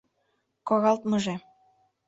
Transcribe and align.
—Коралтмыже... 0.67 1.35